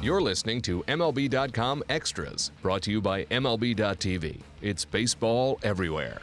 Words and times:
You're 0.00 0.22
listening 0.22 0.62
to 0.62 0.84
MLB.com 0.84 1.82
Extras, 1.88 2.52
brought 2.62 2.82
to 2.82 2.92
you 2.92 3.00
by 3.00 3.24
MLB.tv. 3.24 4.38
It's 4.62 4.84
baseball 4.84 5.58
everywhere. 5.64 6.22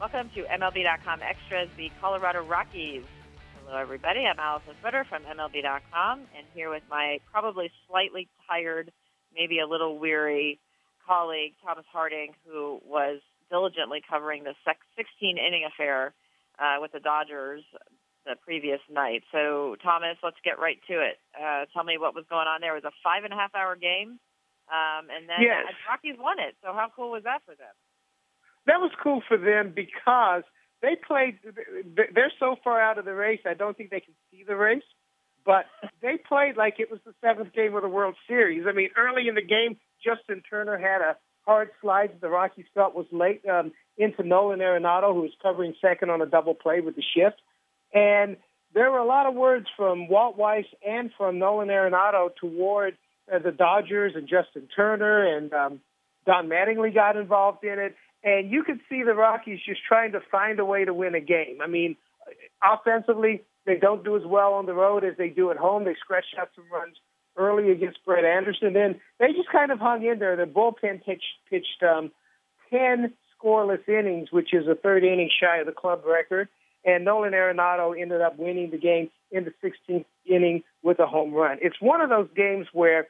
Welcome 0.00 0.30
to 0.34 0.44
MLB.com 0.44 1.20
Extras, 1.20 1.68
the 1.76 1.92
Colorado 2.00 2.42
Rockies. 2.42 3.02
Hello, 3.66 3.78
everybody. 3.78 4.20
I'm 4.20 4.38
Alyson 4.38 4.72
Footer 4.82 5.04
from 5.04 5.22
MLB.com, 5.24 6.20
and 6.34 6.46
here 6.54 6.70
with 6.70 6.82
my 6.88 7.18
probably 7.30 7.70
slightly 7.86 8.26
tired, 8.48 8.90
maybe 9.34 9.58
a 9.58 9.66
little 9.66 9.98
weary 9.98 10.58
colleague, 11.06 11.52
Thomas 11.62 11.84
Harding, 11.92 12.32
who 12.48 12.80
was 12.86 13.20
diligently 13.50 14.00
covering 14.08 14.44
the 14.44 14.54
16 14.96 15.36
inning 15.36 15.66
affair 15.66 16.14
uh, 16.58 16.76
with 16.80 16.92
the 16.92 17.00
Dodgers 17.00 17.64
the 18.24 18.36
previous 18.42 18.80
night. 18.90 19.22
So, 19.32 19.76
Thomas, 19.82 20.16
let's 20.22 20.40
get 20.44 20.58
right 20.58 20.78
to 20.88 21.00
it. 21.00 21.20
Uh, 21.36 21.66
tell 21.72 21.84
me 21.84 21.98
what 21.98 22.14
was 22.14 22.24
going 22.28 22.48
on 22.48 22.60
there. 22.60 22.76
It 22.76 22.84
was 22.84 22.92
a 22.92 22.96
five 23.02 23.24
and 23.24 23.32
a 23.32 23.36
half 23.36 23.54
hour 23.54 23.76
game, 23.76 24.18
um, 24.68 25.08
and 25.12 25.28
then 25.28 25.40
yes. 25.40 25.68
the 25.68 25.74
Rockies 25.88 26.18
won 26.18 26.38
it. 26.38 26.56
So, 26.62 26.72
how 26.72 26.88
cool 26.94 27.12
was 27.12 27.24
that 27.24 27.40
for 27.44 27.54
them? 27.54 27.74
That 28.66 28.80
was 28.80 28.90
cool 29.02 29.22
for 29.28 29.36
them 29.36 29.72
because 29.74 30.42
they 30.80 30.96
played. 30.96 31.38
They're 31.94 32.32
so 32.40 32.56
far 32.64 32.80
out 32.80 32.98
of 32.98 33.04
the 33.04 33.14
race. 33.14 33.40
I 33.44 33.54
don't 33.54 33.76
think 33.76 33.90
they 33.90 34.00
can 34.00 34.14
see 34.30 34.44
the 34.46 34.56
race, 34.56 34.88
but 35.44 35.66
they 36.02 36.16
played 36.16 36.56
like 36.56 36.80
it 36.80 36.90
was 36.90 37.00
the 37.04 37.14
seventh 37.20 37.52
game 37.52 37.74
of 37.74 37.82
the 37.82 37.88
World 37.88 38.16
Series. 38.26 38.64
I 38.66 38.72
mean, 38.72 38.90
early 38.96 39.28
in 39.28 39.34
the 39.34 39.44
game, 39.44 39.76
Justin 40.02 40.42
Turner 40.48 40.78
had 40.78 41.00
a 41.00 41.16
hard 41.46 41.70
slide 41.80 42.12
that 42.12 42.20
the 42.20 42.28
Rockies 42.28 42.66
felt 42.74 42.94
was 42.94 43.06
late 43.12 43.42
um, 43.46 43.72
into 43.96 44.22
Nolan 44.22 44.60
Arenado, 44.60 45.12
who 45.12 45.22
was 45.22 45.32
covering 45.42 45.74
second 45.80 46.10
on 46.10 46.22
a 46.22 46.26
double 46.26 46.54
play 46.54 46.80
with 46.80 46.96
the 46.96 47.02
shift. 47.02 47.40
And 47.94 48.36
there 48.74 48.90
were 48.90 48.98
a 48.98 49.06
lot 49.06 49.26
of 49.26 49.34
words 49.34 49.66
from 49.76 50.08
Walt 50.08 50.36
Weiss 50.36 50.64
and 50.86 51.10
from 51.16 51.38
Nolan 51.38 51.68
Arenado 51.68 52.34
toward 52.34 52.96
uh, 53.32 53.38
the 53.38 53.52
Dodgers 53.52 54.12
and 54.16 54.28
Justin 54.28 54.68
Turner 54.74 55.36
and 55.36 55.52
um, 55.52 55.80
Don 56.26 56.48
Mattingly 56.48 56.92
got 56.92 57.16
involved 57.16 57.64
in 57.64 57.78
it. 57.78 57.94
And 58.24 58.50
you 58.50 58.64
could 58.64 58.80
see 58.88 59.02
the 59.02 59.14
Rockies 59.14 59.60
just 59.66 59.80
trying 59.86 60.12
to 60.12 60.20
find 60.30 60.58
a 60.58 60.64
way 60.64 60.84
to 60.84 60.92
win 60.92 61.14
a 61.14 61.20
game. 61.20 61.58
I 61.62 61.68
mean, 61.68 61.96
offensively, 62.62 63.42
they 63.64 63.76
don't 63.76 64.02
do 64.02 64.16
as 64.16 64.24
well 64.24 64.54
on 64.54 64.66
the 64.66 64.74
road 64.74 65.04
as 65.04 65.16
they 65.16 65.28
do 65.28 65.50
at 65.50 65.56
home. 65.56 65.84
They 65.84 65.94
scratched 66.00 66.34
out 66.38 66.48
some 66.56 66.64
runs 66.72 66.96
early 67.36 67.70
against 67.70 68.04
Brett 68.04 68.24
Anderson. 68.24 68.72
Then 68.72 69.00
they 69.20 69.28
just 69.28 69.50
kind 69.52 69.70
of 69.70 69.78
hung 69.78 70.04
in 70.04 70.18
there. 70.18 70.36
The 70.36 70.44
bullpen 70.44 71.04
pitched, 71.04 71.24
pitched 71.48 71.82
um, 71.82 72.10
10 72.70 73.12
scoreless 73.38 73.86
innings, 73.88 74.32
which 74.32 74.52
is 74.52 74.66
a 74.66 74.74
third 74.74 75.04
inning 75.04 75.30
shy 75.40 75.58
of 75.58 75.66
the 75.66 75.72
club 75.72 76.02
record 76.06 76.48
and 76.84 77.04
Nolan 77.04 77.32
Arenado 77.32 77.98
ended 77.98 78.20
up 78.20 78.38
winning 78.38 78.70
the 78.70 78.78
game 78.78 79.10
in 79.30 79.44
the 79.44 79.52
16th 79.62 80.04
inning 80.26 80.62
with 80.82 80.98
a 80.98 81.06
home 81.06 81.32
run. 81.32 81.58
It's 81.60 81.80
one 81.80 82.00
of 82.00 82.10
those 82.10 82.28
games 82.36 82.66
where, 82.72 83.08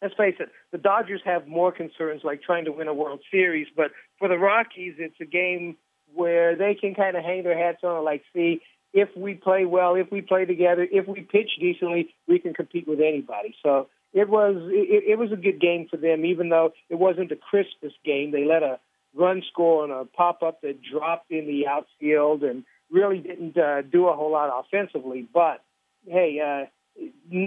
let's 0.00 0.14
face 0.14 0.36
it, 0.38 0.50
the 0.70 0.78
Dodgers 0.78 1.20
have 1.24 1.46
more 1.46 1.72
concerns 1.72 2.22
like 2.24 2.42
trying 2.42 2.64
to 2.66 2.72
win 2.72 2.88
a 2.88 2.94
World 2.94 3.20
Series, 3.30 3.66
but 3.76 3.90
for 4.18 4.28
the 4.28 4.38
Rockies, 4.38 4.94
it's 4.98 5.20
a 5.20 5.24
game 5.24 5.76
where 6.14 6.54
they 6.54 6.74
can 6.74 6.94
kind 6.94 7.16
of 7.16 7.24
hang 7.24 7.42
their 7.42 7.56
hats 7.56 7.82
on 7.82 7.96
it, 7.96 8.04
like, 8.04 8.22
see, 8.34 8.60
if 8.92 9.08
we 9.16 9.34
play 9.34 9.64
well, 9.64 9.94
if 9.94 10.10
we 10.10 10.20
play 10.20 10.44
together, 10.44 10.86
if 10.90 11.08
we 11.08 11.22
pitch 11.22 11.50
decently, 11.58 12.14
we 12.28 12.38
can 12.38 12.52
compete 12.52 12.86
with 12.86 13.00
anybody. 13.00 13.54
So 13.62 13.88
it 14.12 14.28
was 14.28 14.56
it, 14.70 15.04
it 15.08 15.18
was 15.18 15.32
a 15.32 15.36
good 15.36 15.60
game 15.60 15.88
for 15.90 15.96
them, 15.96 16.24
even 16.24 16.50
though 16.50 16.72
it 16.90 16.96
wasn't 16.96 17.30
the 17.30 17.36
crispest 17.36 17.94
game. 18.04 18.30
They 18.30 18.44
let 18.44 18.62
a 18.62 18.78
run 19.14 19.42
score 19.50 19.84
on 19.84 19.90
a 19.90 20.04
pop 20.04 20.42
up 20.42 20.60
that 20.62 20.80
dropped 20.82 21.30
in 21.30 21.46
the 21.46 21.66
outfield, 21.66 22.42
and 22.42 22.64
really 22.92 23.18
didn't 23.18 23.56
uh, 23.56 23.82
do 23.82 24.08
a 24.08 24.14
whole 24.14 24.30
lot 24.30 24.50
offensively. 24.52 25.26
But 25.32 25.64
hey, 26.06 26.38
uh, 26.38 26.66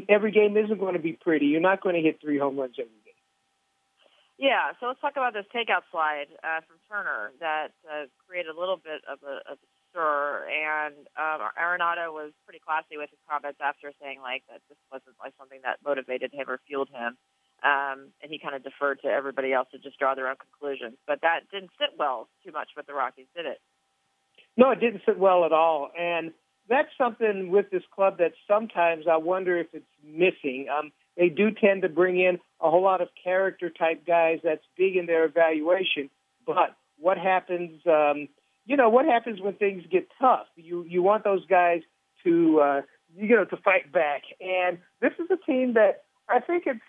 every 0.10 0.32
game 0.32 0.58
isn't 0.58 0.80
going 0.80 0.94
to 0.94 1.00
be 1.00 1.14
pretty. 1.14 1.48
You're 1.48 1.62
not 1.62 1.82
going 1.82 1.96
to 1.96 2.02
hit 2.02 2.20
three 2.20 2.40
home 2.40 2.58
runs 2.60 2.76
every 2.80 2.92
game. 3.06 3.14
Yeah, 4.38 4.76
so 4.80 4.88
let's 4.88 5.00
talk 5.00 5.16
about 5.16 5.32
this 5.32 5.48
takeout 5.56 5.88
slide 5.92 6.28
uh, 6.44 6.60
from 6.68 6.76
Turner 6.92 7.32
that 7.40 7.72
uh, 7.88 8.12
created 8.28 8.52
a 8.52 8.60
little 8.60 8.76
bit 8.76 9.00
of 9.08 9.24
a, 9.24 9.40
of 9.48 9.56
a 9.64 9.68
stir, 9.90 10.44
and 10.52 11.08
um, 11.16 11.40
Arenado 11.56 12.12
was 12.12 12.36
pretty 12.44 12.60
classy 12.60 13.00
with 13.00 13.10
his 13.10 13.20
comments 13.32 13.64
after 13.64 13.96
saying 14.04 14.20
like 14.20 14.44
that 14.52 14.60
this 14.68 14.78
wasn't 14.92 15.16
like 15.24 15.32
something 15.40 15.64
that 15.64 15.80
motivated 15.88 16.36
him 16.36 16.52
or 16.52 16.60
fueled 16.68 16.92
him, 16.92 17.16
um, 17.64 18.12
and 18.20 18.28
he 18.28 18.36
kind 18.36 18.60
of 18.60 18.64
deferred 18.64 19.00
to 19.04 19.08
everybody 19.08 19.56
else 19.56 19.72
to 19.72 19.80
just 19.80 19.96
draw 19.96 20.20
their 20.20 20.28
own 20.28 20.36
conclusions. 20.36 21.00
But 21.08 21.24
that 21.24 21.48
didn't 21.48 21.72
sit 21.80 21.96
well 21.96 22.28
too 22.44 22.52
much 22.52 22.76
with 22.76 22.92
the 22.92 22.94
Rockies, 22.94 23.32
did 23.32 23.46
it? 23.48 23.64
No, 24.58 24.72
it 24.72 24.80
didn't 24.80 25.02
sit 25.06 25.18
well 25.18 25.46
at 25.46 25.52
all. 25.52 25.90
And 26.00 26.32
that's 26.70 26.90
something 26.98 27.52
with 27.52 27.70
this 27.70 27.84
club 27.94 28.18
that 28.18 28.34
sometimes 28.48 29.06
I 29.10 29.18
wonder 29.18 29.58
if 29.58 29.68
it's 29.74 29.86
missing. 30.04 30.68
Um, 30.76 30.92
they 31.18 31.30
do 31.30 31.52
tend 31.52 31.84
to 31.84 31.90
bring 31.90 32.20
in 32.20 32.40
a 32.62 32.70
whole 32.70 32.84
lot 32.84 33.02
of 33.02 33.10
character 33.24 33.70
type 33.70 34.06
guys 34.06 34.40
that's 34.44 34.64
big 34.78 34.96
in 34.96 35.06
their 35.06 35.26
evaluation. 35.26 36.10
But 36.46 36.76
what 36.98 37.18
happens, 37.18 37.82
um, 37.86 38.28
you 38.66 38.78
know, 38.78 38.90
what 38.90 39.06
happens 39.06 39.42
when 39.42 39.54
things 39.54 39.84
get 39.92 40.08
tough? 40.20 40.48
You 40.56 40.84
you 40.84 41.04
want 41.04 41.24
those 41.24 41.46
guys 41.46 41.82
to 42.24 42.60
uh, 42.60 42.82
you 43.16 43.36
know 43.36 43.46
to 43.46 43.58
fight 43.58 43.92
back. 43.92 44.24
And 44.42 44.80
this 45.02 45.14
is 45.20 45.28
a 45.32 45.38
team 45.46 45.74
that 45.74 46.04
I 46.28 46.40
think 46.40 46.64
it's 46.66 46.80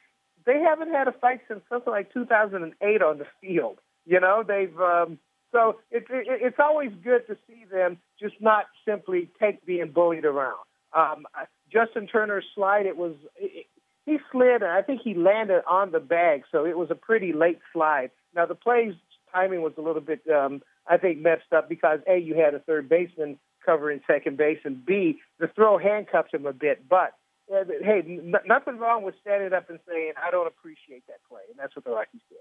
they 0.47 0.60
haven't 0.60 0.93
had 0.93 1.09
a 1.09 1.12
fight 1.12 1.41
since 1.49 1.60
something 1.69 1.93
like 1.93 2.12
2008 2.12 3.03
on 3.03 3.19
the 3.19 3.26
field. 3.41 3.78
You 4.06 4.21
know, 4.21 4.44
they've 4.47 4.78
um, 4.81 5.19
so 5.53 5.79
it's 5.91 6.07
it, 6.11 6.27
it's 6.29 6.59
always 6.59 6.91
good 7.03 7.27
to 7.29 7.37
see 7.47 7.65
them 7.71 7.99
just 8.21 8.34
not 8.41 8.67
simply 8.87 9.31
take 9.41 9.65
being 9.65 9.91
bullied 9.91 10.25
around. 10.25 10.59
Um, 10.93 11.27
Justin 11.73 12.07
Turner's 12.07 12.45
slide, 12.55 12.87
it 12.87 12.97
was 12.97 13.15
it, 13.37 13.67
he 14.05 14.19
slid, 14.31 14.62
and 14.62 14.71
I 14.71 14.83
think 14.83 15.01
he 15.03 15.15
landed 15.15 15.62
on 15.69 15.91
the 15.91 16.01
bag, 16.01 16.45
so 16.53 16.65
it 16.65 16.79
was 16.79 16.91
a 16.91 16.95
pretty 16.95 17.33
late 17.33 17.59
slide. 17.73 18.11
Now 18.35 18.47
the 18.47 18.55
play's 18.55 18.95
timing 19.33 19.62
was 19.62 19.73
a 19.77 19.83
little 19.83 20.01
bit, 20.01 20.21
um, 20.29 20.62
I 20.87 20.97
think, 20.97 21.19
messed 21.19 21.53
up 21.55 21.69
because 21.69 22.01
a 22.09 22.19
you 22.19 22.35
had 22.35 22.55
a 22.55 22.61
third 22.61 22.89
baseman 22.89 23.39
covering 23.65 24.01
second 24.06 24.37
base, 24.37 24.61
and 24.65 24.85
b 24.87 25.19
the 25.41 25.49
throw 25.49 25.77
handcuffs 25.77 26.33
him 26.33 26.47
a 26.47 26.53
bit. 26.53 26.89
But 26.89 27.15
uh, 27.53 27.65
hey, 27.83 28.03
nothing 28.47 28.79
wrong 28.79 29.03
with 29.03 29.17
standing 29.21 29.53
up 29.53 29.69
and 29.71 29.81
saying 29.89 30.12
I 30.25 30.31
don't 30.31 30.47
appreciate 30.47 31.06
that 31.09 31.19
play, 31.29 31.43
and 31.51 31.59
that's 31.59 31.75
what 31.75 31.85
the 31.85 31.91
Rockies 31.91 32.23
did. 32.29 32.39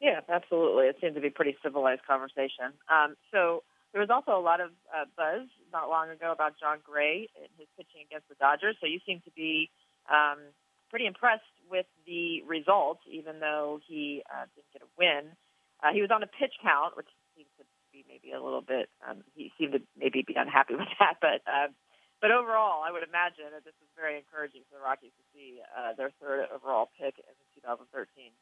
Yeah, 0.00 0.20
absolutely. 0.28 0.86
It 0.86 0.96
seemed 1.00 1.14
to 1.16 1.20
be 1.20 1.30
pretty 1.30 1.56
civilized 1.62 2.06
conversation. 2.06 2.70
Um, 2.86 3.16
so 3.32 3.62
there 3.92 4.00
was 4.00 4.10
also 4.10 4.38
a 4.38 4.42
lot 4.42 4.60
of 4.60 4.70
uh, 4.94 5.10
buzz 5.16 5.48
not 5.72 5.88
long 5.88 6.10
ago 6.10 6.30
about 6.30 6.54
Jon 6.58 6.78
Gray 6.84 7.28
and 7.34 7.50
his 7.58 7.66
pitching 7.76 8.06
against 8.06 8.28
the 8.28 8.36
Dodgers. 8.38 8.76
So 8.80 8.86
you 8.86 9.00
seem 9.04 9.20
to 9.26 9.32
be 9.34 9.70
um, 10.06 10.54
pretty 10.90 11.06
impressed 11.06 11.50
with 11.66 11.86
the 12.06 12.42
result, 12.46 13.02
even 13.10 13.40
though 13.40 13.80
he 13.86 14.22
uh, 14.30 14.46
didn't 14.54 14.70
get 14.72 14.82
a 14.86 14.90
win. 14.94 15.34
Uh, 15.82 15.90
he 15.92 16.00
was 16.00 16.10
on 16.14 16.22
a 16.22 16.30
pitch 16.30 16.54
count, 16.62 16.96
which 16.96 17.10
seems 17.34 17.50
to 17.58 17.64
be 17.90 18.06
maybe 18.06 18.30
a 18.30 18.42
little 18.42 18.62
bit. 18.62 18.88
Um, 19.02 19.26
he 19.34 19.50
seemed 19.58 19.72
to 19.74 19.82
maybe 19.98 20.22
be 20.22 20.34
unhappy 20.38 20.74
with 20.78 20.90
that, 21.00 21.18
but. 21.20 21.42
Uh, 21.48 21.74
but 22.18 22.34
overall, 22.34 22.82
I 22.82 22.90
would 22.90 23.06
imagine 23.06 23.46
that 23.54 23.62
this 23.62 23.78
is 23.78 23.86
very 23.94 24.18
encouraging 24.18 24.66
for 24.66 24.74
the 24.74 24.82
Rockies 24.82 25.14
to 25.14 25.24
see 25.30 25.62
uh, 25.70 25.94
their 25.94 26.10
third 26.18 26.50
overall 26.50 26.90
pick 26.98 27.14
in 27.14 27.34
2013 27.62 28.34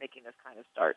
making 0.00 0.24
this 0.24 0.34
kind 0.44 0.58
of 0.58 0.64
start. 0.72 0.96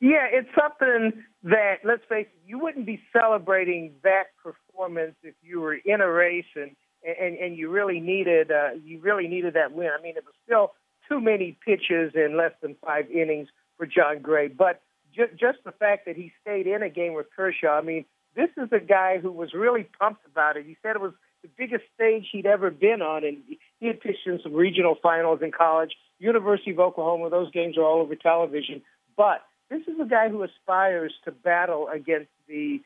Yeah, 0.00 0.26
it's 0.30 0.48
something 0.54 1.24
that 1.42 1.78
let's 1.84 2.02
face 2.08 2.28
it, 2.32 2.40
you 2.46 2.58
wouldn't 2.58 2.86
be 2.86 3.00
celebrating 3.12 3.94
that 4.04 4.26
performance 4.42 5.16
if 5.22 5.34
you 5.42 5.60
were 5.60 5.74
in 5.74 6.00
a 6.00 6.10
race 6.10 6.46
and 6.54 6.76
and, 7.04 7.36
and 7.36 7.56
you 7.56 7.68
really 7.68 8.00
needed 8.00 8.50
uh, 8.50 8.70
you 8.84 9.00
really 9.00 9.26
needed 9.26 9.54
that 9.54 9.72
win. 9.72 9.90
I 9.96 10.00
mean, 10.00 10.16
it 10.16 10.24
was 10.24 10.34
still 10.44 10.72
too 11.08 11.20
many 11.20 11.56
pitches 11.64 12.12
in 12.14 12.36
less 12.36 12.52
than 12.62 12.76
five 12.84 13.10
innings 13.10 13.48
for 13.76 13.86
Jon 13.86 14.20
Gray, 14.20 14.48
but 14.48 14.82
ju- 15.14 15.30
just 15.38 15.58
the 15.64 15.72
fact 15.72 16.06
that 16.06 16.16
he 16.16 16.32
stayed 16.42 16.66
in 16.66 16.82
a 16.82 16.90
game 16.90 17.14
with 17.14 17.26
Kershaw. 17.34 17.78
I 17.78 17.82
mean, 17.82 18.04
this 18.36 18.50
is 18.56 18.68
a 18.72 18.80
guy 18.80 19.18
who 19.18 19.32
was 19.32 19.52
really 19.52 19.88
pumped 19.98 20.26
about 20.26 20.56
it. 20.56 20.66
He 20.66 20.76
said 20.82 20.96
it 20.96 21.02
was 21.02 21.14
the 21.42 21.48
biggest 21.56 21.84
stage 21.94 22.28
he'd 22.30 22.46
ever 22.46 22.70
been 22.70 23.02
on, 23.02 23.24
and 23.24 23.38
he 23.80 23.86
had 23.86 24.00
pitched 24.00 24.26
in 24.26 24.40
some 24.42 24.52
regional 24.54 24.96
finals 25.02 25.40
in 25.42 25.50
college. 25.50 25.92
University 26.18 26.72
of 26.72 26.80
Oklahoma, 26.80 27.30
those 27.30 27.50
games 27.50 27.76
are 27.76 27.84
all 27.84 28.00
over 28.00 28.14
television. 28.14 28.82
But 29.16 29.42
this 29.70 29.82
is 29.82 30.00
a 30.00 30.06
guy 30.06 30.28
who 30.28 30.42
aspires 30.42 31.12
to 31.24 31.32
battle 31.32 31.88
against 31.92 32.30
the 32.48 32.80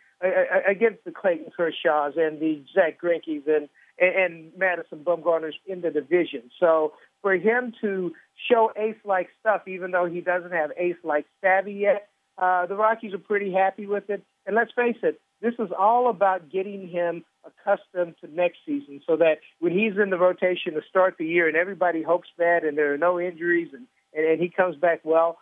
against 0.69 1.05
the 1.05 1.11
Clayton 1.11 1.52
Kershaws 1.58 2.17
and 2.17 2.40
the 2.40 2.62
Zack 2.75 3.00
Greinkes 3.00 3.46
and 3.46 3.69
and 3.99 4.52
Madison 4.56 5.05
Bumgarners 5.05 5.55
in 5.67 5.81
the 5.81 5.90
division. 5.90 6.50
So 6.58 6.93
for 7.20 7.34
him 7.34 7.73
to 7.81 8.12
show 8.50 8.73
ace-like 8.76 9.29
stuff, 9.40 9.69
even 9.69 9.90
though 9.90 10.06
he 10.06 10.20
doesn't 10.20 10.52
have 10.52 10.70
ace-like 10.76 11.26
savvy 11.40 11.75
yet, 11.75 12.08
uh, 12.38 12.67
the 12.67 12.75
Rockies 12.75 13.14
are 13.14 13.19
pretty 13.19 13.52
happy 13.52 13.87
with 13.87 14.11
it. 14.11 14.23
And 14.46 14.56
let's 14.56 14.73
face 14.73 14.96
it, 15.02 15.20
this 15.43 15.55
is 15.59 15.71
all 15.77 16.09
about 16.09 16.50
getting 16.50 16.89
him 16.89 17.25
accustomed 17.44 18.15
to 18.21 18.33
next 18.33 18.59
season 18.65 19.00
so 19.06 19.17
that 19.17 19.39
when 19.59 19.73
he's 19.73 19.99
in 20.00 20.11
the 20.11 20.19
rotation 20.19 20.75
to 20.75 20.81
start 20.89 21.17
the 21.19 21.27
year 21.27 21.49
and 21.49 21.56
everybody 21.56 22.03
hopes 22.03 22.29
that 22.39 22.65
and 22.65 22.79
there 22.79 22.94
are 22.94 22.99
no 22.99 23.21
injuries 23.21 23.69
and, 23.73 23.87
and, 24.15 24.25
and 24.25 24.41
he 24.41 24.49
comes 24.49 24.77
back 24.77 25.00
well, 25.03 25.39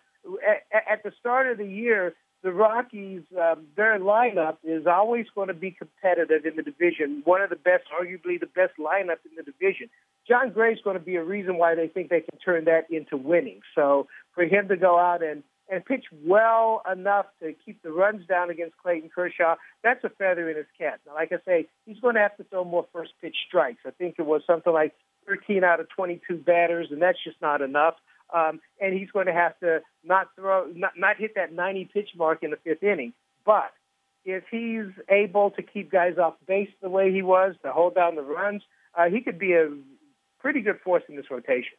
at, 0.46 0.82
at 0.90 1.02
the 1.02 1.12
start 1.20 1.46
of 1.50 1.58
the 1.58 1.66
year, 1.66 2.14
the 2.42 2.52
Rockies, 2.52 3.22
um, 3.38 3.66
their 3.76 3.98
lineup 3.98 4.56
is 4.64 4.86
always 4.86 5.26
going 5.34 5.48
to 5.48 5.54
be 5.54 5.70
competitive 5.70 6.46
in 6.46 6.56
the 6.56 6.62
division. 6.62 7.20
One 7.24 7.42
of 7.42 7.50
the 7.50 7.56
best, 7.56 7.84
arguably 7.92 8.40
the 8.40 8.46
best 8.46 8.72
lineup 8.78 9.18
in 9.28 9.36
the 9.36 9.42
division. 9.42 9.90
Jon 10.26 10.50
Gray's 10.50 10.78
going 10.82 10.96
to 10.96 11.04
be 11.04 11.16
a 11.16 11.24
reason 11.24 11.58
why 11.58 11.74
they 11.74 11.88
think 11.88 12.08
they 12.08 12.20
can 12.20 12.38
turn 12.38 12.64
that 12.64 12.90
into 12.90 13.16
winning. 13.16 13.60
So 13.74 14.06
for 14.34 14.44
him 14.44 14.68
to 14.68 14.76
go 14.76 14.98
out 14.98 15.22
and 15.22 15.42
and 15.70 15.84
pitch 15.84 16.04
well 16.24 16.82
enough 16.90 17.26
to 17.40 17.54
keep 17.64 17.82
the 17.82 17.92
runs 17.92 18.26
down 18.26 18.50
against 18.50 18.76
Clayton 18.78 19.10
Kershaw, 19.14 19.54
that's 19.82 20.02
a 20.04 20.10
feather 20.10 20.50
in 20.50 20.56
his 20.56 20.66
cap. 20.76 21.00
Now, 21.06 21.14
like 21.14 21.32
I 21.32 21.38
say, 21.46 21.68
he's 21.86 22.00
going 22.00 22.16
to 22.16 22.20
have 22.20 22.36
to 22.38 22.44
throw 22.44 22.64
more 22.64 22.86
first 22.92 23.12
pitch 23.22 23.36
strikes. 23.46 23.80
I 23.86 23.90
think 23.90 24.16
it 24.18 24.26
was 24.26 24.42
something 24.46 24.72
like 24.72 24.94
13 25.26 25.62
out 25.62 25.80
of 25.80 25.88
22 25.90 26.38
batters, 26.38 26.88
and 26.90 27.00
that's 27.00 27.22
just 27.22 27.40
not 27.40 27.62
enough. 27.62 27.94
Um, 28.34 28.60
and 28.80 28.92
he's 28.94 29.10
going 29.10 29.26
to 29.26 29.32
have 29.32 29.58
to 29.60 29.80
not 30.04 30.28
throw, 30.36 30.66
not, 30.74 30.92
not 30.96 31.16
hit 31.16 31.34
that 31.36 31.52
90 31.52 31.90
pitch 31.92 32.10
mark 32.16 32.42
in 32.42 32.50
the 32.50 32.56
fifth 32.56 32.82
inning. 32.82 33.12
But 33.44 33.70
if 34.24 34.44
he's 34.50 34.92
able 35.08 35.50
to 35.52 35.62
keep 35.62 35.90
guys 35.90 36.18
off 36.18 36.34
base 36.46 36.68
the 36.82 36.90
way 36.90 37.12
he 37.12 37.22
was, 37.22 37.54
to 37.62 37.72
hold 37.72 37.94
down 37.94 38.16
the 38.16 38.22
runs, 38.22 38.62
uh, 38.94 39.08
he 39.08 39.20
could 39.20 39.38
be 39.38 39.52
a 39.52 39.70
pretty 40.40 40.60
good 40.60 40.80
force 40.80 41.02
in 41.08 41.16
this 41.16 41.30
rotation. 41.30 41.76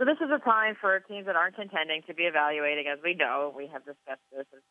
So 0.00 0.06
this 0.08 0.16
is 0.16 0.32
a 0.32 0.40
time 0.40 0.80
for 0.80 0.98
teams 1.00 1.26
that 1.26 1.36
aren't 1.36 1.56
contending 1.56 2.00
to 2.08 2.14
be 2.14 2.22
evaluating, 2.22 2.88
as 2.88 2.98
we 3.04 3.12
know. 3.12 3.52
We 3.54 3.68
have 3.68 3.84
discussed 3.84 4.24
this. 4.32 4.48
It's 4.48 4.64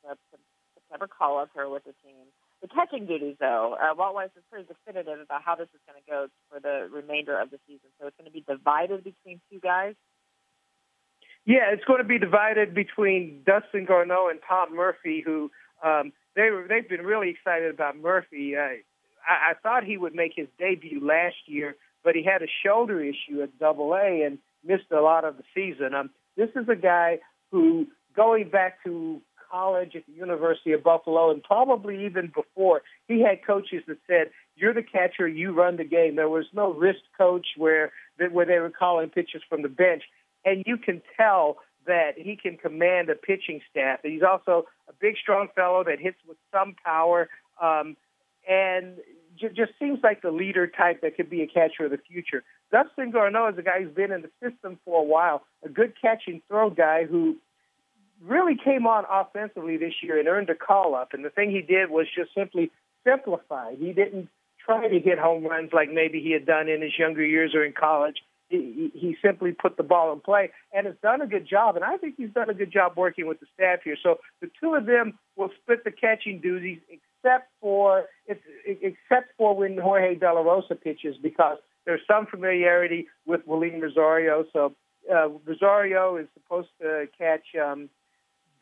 September 0.73 1.05
call-up 1.05 1.53
here 1.53 1.69
with 1.69 1.83
the 1.83 1.93
team. 2.01 2.33
The 2.63 2.67
catching 2.67 3.05
duties, 3.05 3.35
though, 3.39 3.77
uh, 3.77 3.93
Walt 3.95 4.15
Weiss 4.15 4.31
is 4.35 4.41
pretty 4.49 4.65
definitive 4.65 5.19
about 5.21 5.43
how 5.45 5.53
this 5.53 5.69
is 5.69 5.81
going 5.85 6.01
to 6.01 6.09
go 6.09 6.27
for 6.49 6.59
the 6.59 6.89
remainder 6.91 7.39
of 7.39 7.51
the 7.51 7.59
season. 7.67 7.93
So 8.01 8.07
it's 8.07 8.17
going 8.17 8.25
to 8.25 8.33
be 8.33 8.41
divided 8.41 9.03
between 9.03 9.39
two 9.53 9.59
guys. 9.59 9.93
Yeah, 11.45 11.69
it's 11.73 11.85
going 11.85 12.01
to 12.01 12.09
be 12.09 12.17
divided 12.17 12.73
between 12.73 13.43
Dustin 13.45 13.85
Garneau 13.85 14.29
and 14.29 14.39
Tom 14.49 14.75
Murphy, 14.75 15.21
who 15.23 15.51
um, 15.85 16.11
they 16.35 16.49
were 16.49 16.65
they've 16.67 16.89
been 16.89 17.05
really 17.05 17.29
excited 17.29 17.71
about 17.71 17.95
Murphy. 17.95 18.57
Uh, 18.57 18.81
I, 19.29 19.51
I 19.51 19.53
thought 19.61 19.83
he 19.83 19.95
would 19.95 20.15
make 20.15 20.33
his 20.35 20.47
debut 20.57 21.05
last 21.05 21.37
year, 21.45 21.75
but 22.03 22.15
he 22.15 22.23
had 22.23 22.41
a 22.41 22.49
shoulder 22.65 22.99
issue 22.99 23.43
at 23.43 23.59
Double 23.59 23.93
A 23.93 24.23
and 24.25 24.39
missed 24.63 24.91
a 24.91 25.01
lot 25.01 25.25
of 25.25 25.37
the 25.37 25.43
season. 25.53 25.93
Um, 25.93 26.09
this 26.35 26.49
is 26.55 26.67
a 26.69 26.75
guy 26.75 27.19
who, 27.51 27.87
going 28.15 28.49
back 28.49 28.83
to 28.83 29.21
college 29.51 29.95
at 29.95 30.05
the 30.05 30.13
University 30.13 30.73
of 30.73 30.83
Buffalo, 30.83 31.31
and 31.31 31.43
probably 31.43 32.05
even 32.05 32.31
before, 32.33 32.81
he 33.07 33.21
had 33.21 33.45
coaches 33.45 33.83
that 33.87 33.97
said, 34.07 34.29
"You're 34.55 34.73
the 34.73 34.83
catcher, 34.83 35.27
you 35.27 35.53
run 35.53 35.77
the 35.77 35.83
game." 35.83 36.15
There 36.15 36.29
was 36.29 36.45
no 36.53 36.73
wrist 36.73 37.03
coach 37.17 37.47
where 37.57 37.91
where 38.31 38.45
they 38.45 38.59
were 38.59 38.69
calling 38.69 39.09
pitches 39.09 39.41
from 39.49 39.61
the 39.61 39.69
bench, 39.69 40.03
and 40.45 40.63
you 40.65 40.77
can 40.77 41.01
tell 41.17 41.57
that 41.85 42.11
he 42.17 42.35
can 42.35 42.57
command 42.57 43.09
a 43.09 43.15
pitching 43.15 43.61
staff. 43.69 43.99
He's 44.03 44.21
also 44.21 44.65
a 44.87 44.93
big, 44.99 45.15
strong 45.17 45.47
fellow 45.55 45.83
that 45.85 45.99
hits 45.99 46.19
with 46.27 46.37
some 46.51 46.75
power, 46.83 47.29
um, 47.61 47.95
and 48.47 48.97
just 49.37 49.71
seems 49.79 49.99
like 50.03 50.21
the 50.21 50.31
leader 50.31 50.67
type 50.67 51.01
that 51.01 51.15
could 51.15 51.29
be 51.29 51.41
a 51.41 51.47
catcher 51.47 51.85
of 51.85 51.91
the 51.91 51.97
future. 51.97 52.43
Dustin 52.71 53.11
Garneau 53.11 53.47
is 53.47 53.57
a 53.57 53.63
guy 53.63 53.83
who's 53.83 53.93
been 53.93 54.11
in 54.11 54.21
the 54.21 54.31
system 54.41 54.79
for 54.85 55.01
a 55.01 55.03
while, 55.03 55.43
a 55.63 55.69
good 55.69 55.93
catch 55.99 56.23
and 56.27 56.41
throw 56.47 56.69
guy 56.69 57.05
who 57.05 57.37
really 58.25 58.55
came 58.55 58.85
on 58.85 59.05
offensively 59.09 59.77
this 59.77 59.93
year 60.03 60.19
and 60.19 60.27
earned 60.27 60.49
a 60.49 60.55
call 60.55 60.93
up. 60.95 61.13
And 61.13 61.23
the 61.23 61.29
thing 61.29 61.51
he 61.51 61.61
did 61.61 61.89
was 61.89 62.05
just 62.15 62.33
simply 62.35 62.71
simplify. 63.05 63.75
He 63.75 63.93
didn't 63.93 64.29
try 64.63 64.87
to 64.87 64.99
hit 64.99 65.17
home 65.17 65.45
runs 65.45 65.71
like 65.73 65.91
maybe 65.91 66.21
he 66.21 66.31
had 66.31 66.45
done 66.45 66.67
in 66.67 66.81
his 66.81 66.97
younger 66.97 67.25
years 67.25 67.55
or 67.55 67.63
in 67.63 67.73
college. 67.73 68.17
He, 68.49 68.91
he 68.93 69.15
simply 69.23 69.51
put 69.51 69.77
the 69.77 69.83
ball 69.83 70.11
in 70.11 70.21
play 70.21 70.49
and 70.73 70.87
has 70.87 70.95
done 71.03 71.21
a 71.21 71.27
good 71.27 71.47
job. 71.47 71.75
And 71.75 71.85
I 71.85 71.97
think 71.97 72.15
he's 72.17 72.31
done 72.31 72.49
a 72.49 72.53
good 72.53 72.71
job 72.71 72.93
working 72.97 73.27
with 73.27 73.39
the 73.39 73.45
staff 73.53 73.79
here. 73.83 73.95
So 74.01 74.19
the 74.41 74.49
two 74.59 74.73
of 74.73 74.85
them 74.85 75.19
will 75.35 75.51
split 75.61 75.83
the 75.83 75.91
catching 75.91 76.39
duties, 76.39 76.79
except 76.89 77.49
for 77.61 78.05
except 78.81 79.31
for 79.37 79.55
when 79.55 79.77
Jorge 79.77 80.15
De 80.15 80.31
La 80.31 80.41
Rosa 80.41 80.75
pitches, 80.75 81.15
because 81.21 81.57
there's 81.85 82.01
some 82.07 82.25
familiarity 82.27 83.07
with 83.25 83.45
Wilin 83.47 83.81
Rosario. 83.81 84.45
So 84.53 84.75
uh, 85.11 85.29
Rosario 85.45 86.17
is 86.17 86.27
supposed 86.33 86.69
to 86.81 87.07
catch 87.17 87.45
um, 87.55 87.89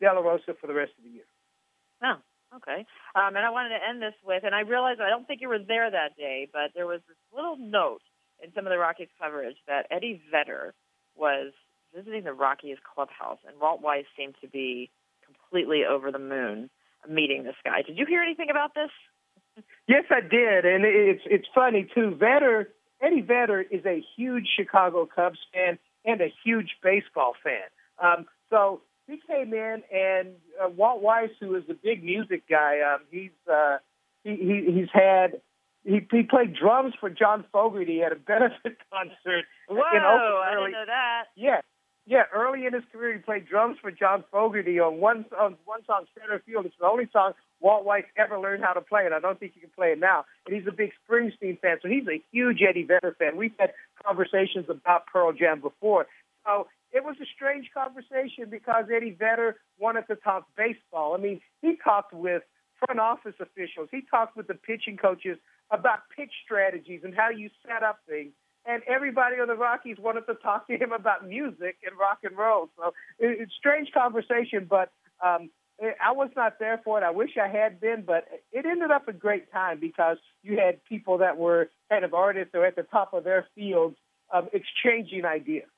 De 0.00 0.06
La 0.06 0.20
Rosa 0.20 0.54
for 0.60 0.66
the 0.66 0.74
rest 0.74 0.92
of 0.98 1.04
the 1.04 1.10
year. 1.10 1.28
Oh, 2.02 2.16
okay. 2.56 2.86
Um, 3.14 3.36
and 3.36 3.44
I 3.44 3.50
wanted 3.50 3.70
to 3.70 3.88
end 3.88 4.00
this 4.00 4.14
with, 4.24 4.44
and 4.44 4.54
I 4.54 4.60
realize 4.60 4.96
I 5.00 5.10
don't 5.10 5.26
think 5.26 5.40
you 5.40 5.48
were 5.48 5.58
there 5.58 5.90
that 5.90 6.16
day, 6.16 6.48
but 6.52 6.70
there 6.74 6.86
was 6.86 7.00
this 7.08 7.16
little 7.34 7.56
note 7.58 8.02
in 8.42 8.52
some 8.54 8.66
of 8.66 8.70
the 8.70 8.78
Rockies 8.78 9.08
coverage 9.20 9.56
that 9.66 9.86
Eddie 9.90 10.22
Vedder 10.30 10.74
was 11.16 11.52
visiting 11.94 12.24
the 12.24 12.32
Rockies 12.32 12.78
clubhouse, 12.94 13.38
and 13.46 13.60
Walt 13.60 13.82
Weiss 13.82 14.04
seemed 14.16 14.36
to 14.40 14.48
be 14.48 14.90
completely 15.24 15.82
over 15.84 16.12
the 16.12 16.18
moon 16.18 16.70
meeting 17.08 17.44
this 17.44 17.56
guy. 17.64 17.82
Did 17.82 17.98
you 17.98 18.06
hear 18.06 18.22
anything 18.22 18.50
about 18.50 18.74
this? 18.74 18.90
Yes, 19.88 20.04
I 20.10 20.20
did, 20.20 20.66
and 20.66 20.84
it's 20.84 21.22
it's 21.24 21.46
funny 21.54 21.88
too. 21.94 22.14
Vedder 22.14 22.68
Eddie 23.00 23.22
Vedder 23.22 23.62
is 23.62 23.84
a 23.86 24.04
huge 24.16 24.46
Chicago 24.54 25.06
Cubs 25.06 25.38
fan 25.52 25.78
and 26.04 26.20
a 26.20 26.32
huge 26.44 26.76
baseball 26.82 27.32
fan. 27.42 27.68
Um, 28.02 28.26
so 28.50 28.82
he 29.06 29.20
came 29.26 29.54
in, 29.54 29.82
and 29.90 30.28
uh, 30.62 30.68
Walt 30.68 31.00
Weiss, 31.02 31.30
who 31.40 31.54
is 31.56 31.64
a 31.70 31.74
big 31.74 32.04
music 32.04 32.42
guy, 32.48 32.80
um, 32.80 33.00
he's 33.10 33.30
uh, 33.50 33.78
he, 34.24 34.36
he 34.36 34.72
he's 34.72 34.88
had 34.92 35.40
he 35.84 36.06
he 36.10 36.22
played 36.22 36.54
drums 36.54 36.92
for 37.00 37.08
John 37.08 37.44
Fogerty 37.50 38.02
at 38.02 38.12
a 38.12 38.16
benefit 38.26 38.76
concert. 38.92 39.46
Whoa! 39.68 39.76
In 39.76 40.02
Oakland 40.02 40.44
I 40.44 40.54
didn't 40.54 40.72
know 40.72 40.84
that. 40.86 41.24
Yeah, 41.34 41.60
yeah, 42.08 42.22
early 42.34 42.64
in 42.64 42.72
his 42.72 42.84
career, 42.90 43.12
he 43.12 43.18
played 43.18 43.46
drums 43.46 43.76
for 43.82 43.90
John 43.90 44.24
Fogerty 44.32 44.80
on 44.80 44.98
one 44.98 45.26
on 45.38 45.56
one 45.66 45.84
song, 45.86 46.06
Center 46.18 46.42
Field. 46.46 46.64
It's 46.64 46.74
the 46.80 46.86
only 46.86 47.06
song 47.12 47.32
Walt 47.60 47.84
Weiss 47.84 48.04
ever 48.16 48.40
learned 48.40 48.64
how 48.64 48.72
to 48.72 48.80
play, 48.80 49.04
and 49.04 49.14
I 49.14 49.20
don't 49.20 49.38
think 49.38 49.52
he 49.52 49.60
can 49.60 49.68
play 49.76 49.88
it 49.92 50.00
now. 50.00 50.24
And 50.46 50.56
he's 50.56 50.66
a 50.66 50.72
big 50.72 50.92
Springsteen 51.04 51.60
fan, 51.60 51.76
so 51.82 51.88
he's 51.88 52.08
a 52.08 52.22
huge 52.32 52.60
Eddie 52.66 52.84
Vedder 52.84 53.14
fan. 53.18 53.36
We've 53.36 53.52
had 53.58 53.72
conversations 54.06 54.66
about 54.70 55.06
Pearl 55.06 55.34
Jam 55.34 55.60
before, 55.60 56.06
so 56.46 56.68
it 56.92 57.04
was 57.04 57.16
a 57.20 57.26
strange 57.26 57.68
conversation 57.74 58.48
because 58.48 58.86
Eddie 58.94 59.14
Vedder 59.18 59.56
wanted 59.78 60.06
to 60.06 60.16
talk 60.16 60.46
baseball. 60.56 61.14
I 61.14 61.18
mean, 61.18 61.42
he 61.60 61.76
talked 61.84 62.14
with 62.14 62.42
front 62.86 63.00
office 63.00 63.34
officials, 63.38 63.88
he 63.90 64.00
talked 64.10 64.34
with 64.34 64.46
the 64.46 64.54
pitching 64.54 64.96
coaches 64.96 65.36
about 65.70 66.08
pitch 66.16 66.32
strategies 66.42 67.02
and 67.04 67.14
how 67.14 67.28
you 67.28 67.50
set 67.66 67.82
up 67.82 67.98
things 68.08 68.32
and 68.68 68.82
everybody 68.86 69.36
on 69.40 69.48
the 69.48 69.56
Rockies 69.56 69.96
wanted 69.98 70.26
to 70.26 70.34
talk 70.34 70.66
to 70.68 70.76
him 70.76 70.92
about 70.92 71.26
music 71.26 71.78
and 71.84 71.98
rock 71.98 72.18
and 72.22 72.36
roll. 72.36 72.68
So 72.76 72.92
it's 73.18 73.52
strange 73.58 73.88
conversation, 73.92 74.66
but 74.68 74.92
um, 75.24 75.48
I 75.80 76.12
was 76.12 76.28
not 76.36 76.58
there 76.58 76.80
for 76.84 76.98
it. 76.98 77.04
I 77.04 77.10
wish 77.10 77.30
I 77.42 77.48
had 77.48 77.80
been, 77.80 78.04
but 78.06 78.28
it 78.52 78.66
ended 78.66 78.90
up 78.90 79.08
a 79.08 79.12
great 79.12 79.50
time 79.50 79.80
because 79.80 80.18
you 80.42 80.58
had 80.58 80.84
people 80.84 81.18
that 81.18 81.38
were 81.38 81.70
kind 81.88 82.04
of 82.04 82.12
artists 82.12 82.50
or 82.54 82.66
at 82.66 82.76
the 82.76 82.82
top 82.82 83.14
of 83.14 83.24
their 83.24 83.46
fields 83.54 83.96
um, 84.32 84.48
exchanging 84.52 85.24
ideas. 85.24 85.68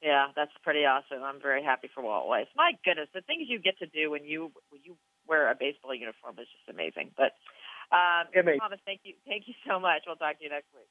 Yeah, 0.00 0.26
that's 0.34 0.52
pretty 0.62 0.84
awesome. 0.84 1.22
I'm 1.22 1.40
very 1.40 1.62
happy 1.62 1.88
for 1.94 2.02
Walt 2.02 2.28
Weiss. 2.28 2.46
My 2.56 2.72
goodness, 2.84 3.08
the 3.14 3.22
things 3.22 3.46
you 3.48 3.58
get 3.58 3.78
to 3.78 3.86
do 3.86 4.10
when 4.10 4.24
you 4.24 4.50
when 4.70 4.82
you 4.82 4.96
wear 5.28 5.50
a 5.50 5.54
baseball 5.54 5.94
uniform 5.94 6.34
is 6.38 6.46
just 6.50 6.68
amazing. 6.68 7.10
But 7.16 7.38
um, 7.94 8.26
Thomas, 8.58 8.80
thank 8.84 9.00
you, 9.04 9.14
thank 9.26 9.46
you 9.46 9.54
so 9.66 9.78
much. 9.78 10.02
We'll 10.06 10.16
talk 10.16 10.38
to 10.38 10.44
you 10.44 10.50
next 10.50 10.74
week. 10.74 10.90